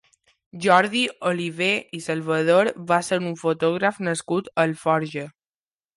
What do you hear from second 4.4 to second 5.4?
a Alforja.